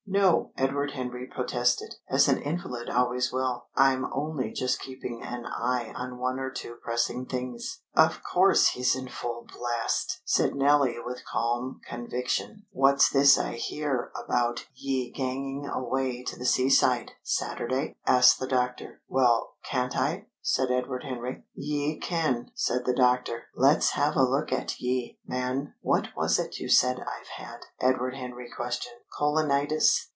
[0.07, 3.67] "No!" Edward Henry protested, as an invalid always will.
[3.77, 8.93] "I'm only just keeping an eye on one or two pressing things." "Of course he's
[8.93, 12.63] in full blast!" said Nellie with calm conviction.
[12.71, 19.01] "What's this I hear about ye ganging away to the seaside, Saturday?" asked the doctor.
[19.07, 21.45] "Well, can't I?" said Edward Henry.
[21.53, 23.43] "Ye can," said the doctor.
[23.55, 28.15] "Let's have a look at ye, man." "What was it you said I've had?" Edward
[28.15, 28.95] Henry questioned.
[29.15, 30.07] "Colonitis."